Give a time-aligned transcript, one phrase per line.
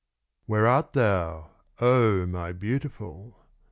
[0.47, 2.25] Where art thou, oh!
[2.25, 3.37] my Beautiful?